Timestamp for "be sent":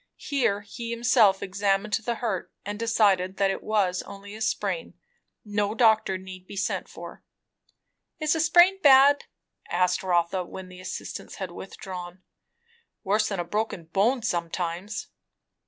6.47-6.89